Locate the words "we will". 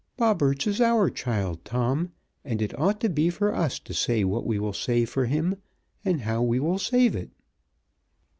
4.47-4.73, 6.41-6.79